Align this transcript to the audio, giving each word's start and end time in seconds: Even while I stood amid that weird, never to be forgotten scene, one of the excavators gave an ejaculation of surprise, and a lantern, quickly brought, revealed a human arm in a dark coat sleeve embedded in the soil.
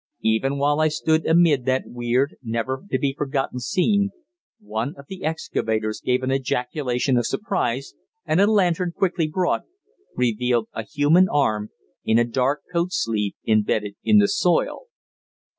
Even 0.23 0.57
while 0.57 0.79
I 0.79 0.87
stood 0.87 1.27
amid 1.27 1.65
that 1.65 1.83
weird, 1.85 2.35
never 2.41 2.83
to 2.89 2.97
be 2.97 3.13
forgotten 3.15 3.59
scene, 3.59 4.09
one 4.59 4.95
of 4.97 5.05
the 5.07 5.23
excavators 5.23 6.01
gave 6.03 6.23
an 6.23 6.31
ejaculation 6.31 7.17
of 7.17 7.27
surprise, 7.27 7.93
and 8.25 8.41
a 8.41 8.51
lantern, 8.51 8.93
quickly 8.93 9.27
brought, 9.27 9.61
revealed 10.15 10.69
a 10.73 10.81
human 10.81 11.29
arm 11.29 11.69
in 12.03 12.17
a 12.17 12.23
dark 12.25 12.63
coat 12.73 12.91
sleeve 12.91 13.33
embedded 13.45 13.93
in 14.03 14.17
the 14.17 14.27
soil. 14.27 14.85